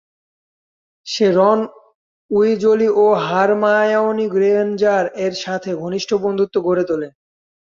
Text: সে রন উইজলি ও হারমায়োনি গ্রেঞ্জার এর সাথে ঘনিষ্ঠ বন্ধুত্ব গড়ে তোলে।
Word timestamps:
সে 1.07 1.27
রন 1.31 1.59
উইজলি 2.31 2.89
ও 2.95 3.05
হারমায়োনি 3.25 4.25
গ্রেঞ্জার 4.27 5.05
এর 5.25 5.33
সাথে 5.43 5.69
ঘনিষ্ঠ 5.75 6.09
বন্ধুত্ব 6.23 6.55
গড়ে 6.67 6.83
তোলে। 6.89 7.07